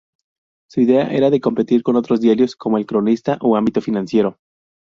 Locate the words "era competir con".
1.11-1.95